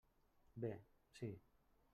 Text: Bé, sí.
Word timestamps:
Bé, 0.65 0.71
sí. 1.19 1.31